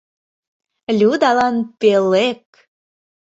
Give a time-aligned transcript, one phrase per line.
[0.99, 2.43] Людалан пӧлек.